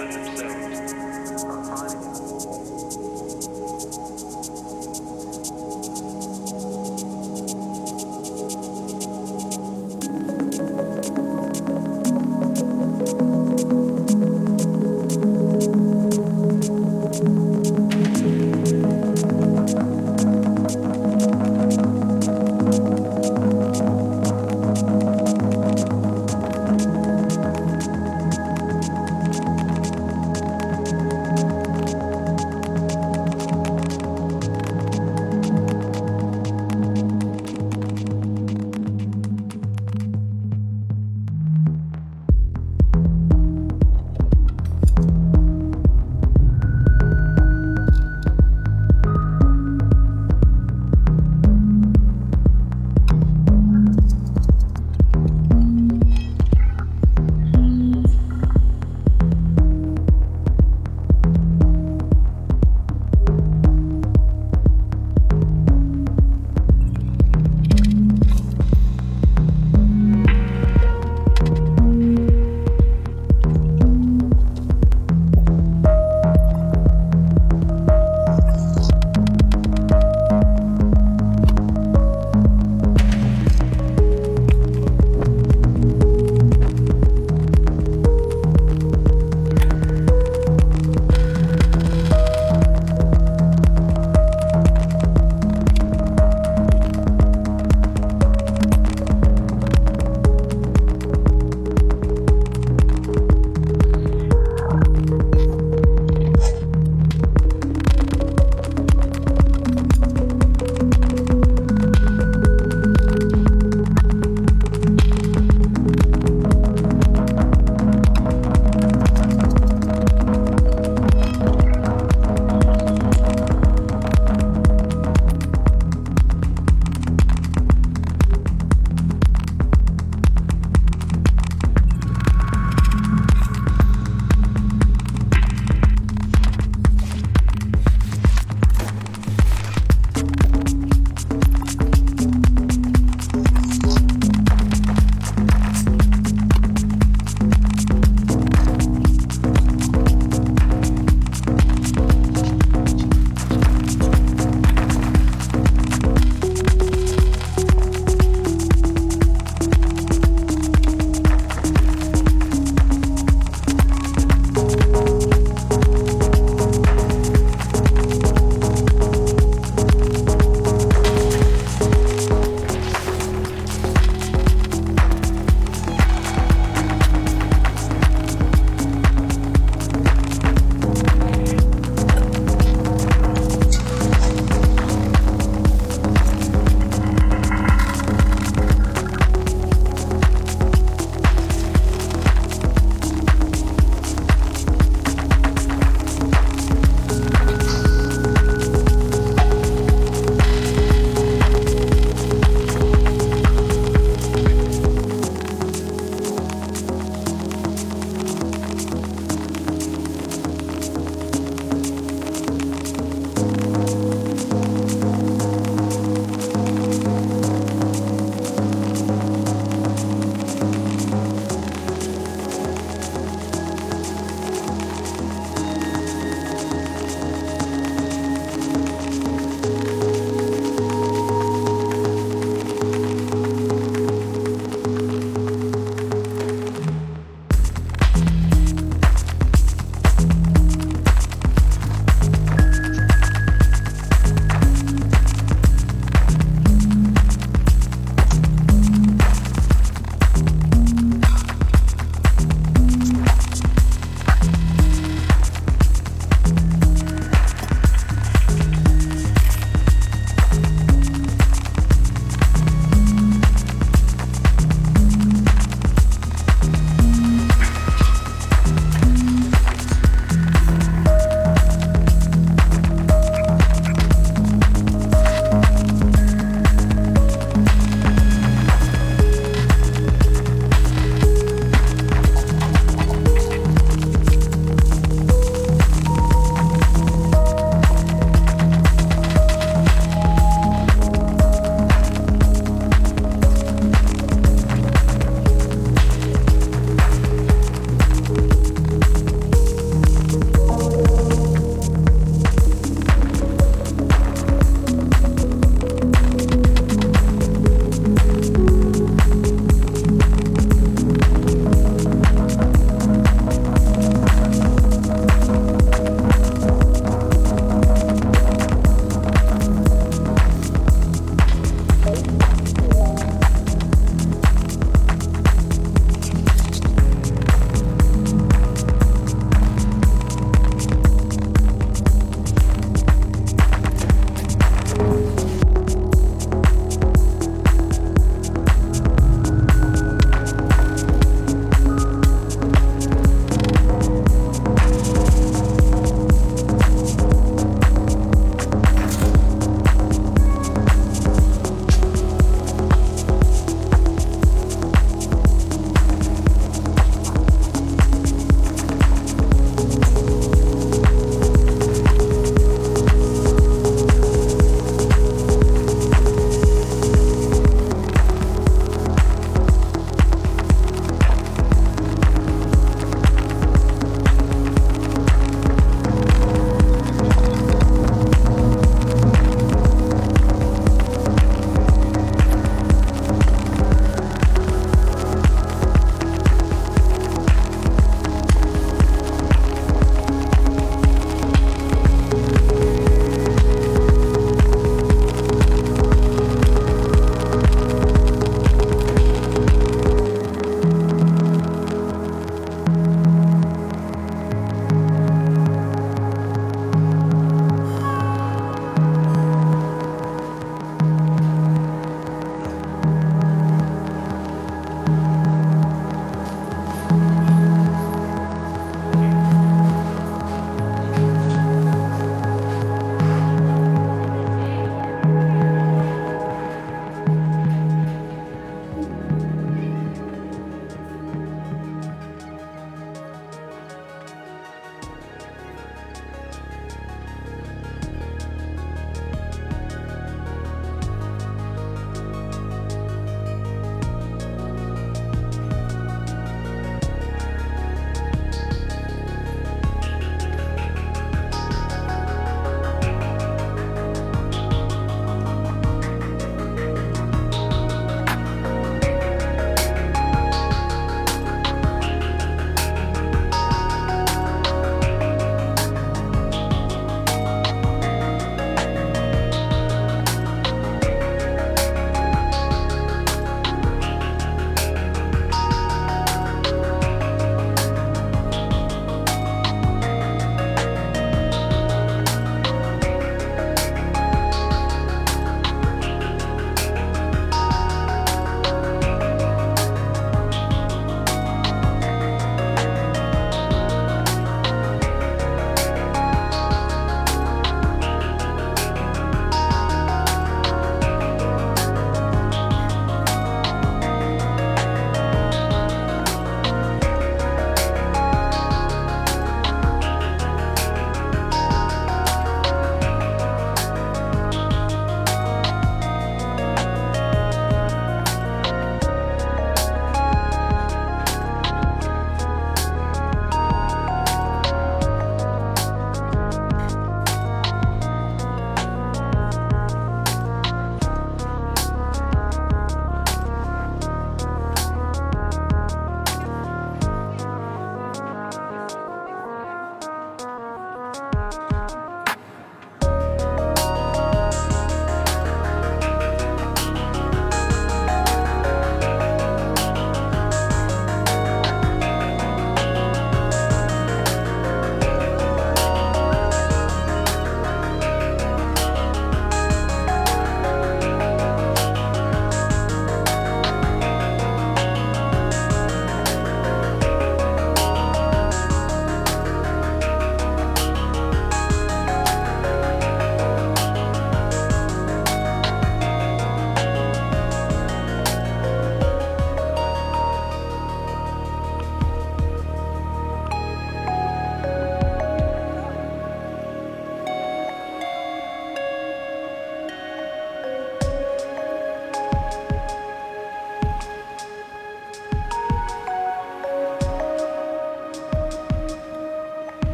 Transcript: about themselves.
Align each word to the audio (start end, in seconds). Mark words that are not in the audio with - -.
about 0.00 0.12
themselves. 0.12 0.59